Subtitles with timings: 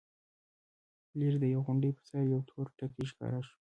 [1.17, 3.55] ليرې د يوې غونډۍ پر سر يو تور ټکی ښکاره شو.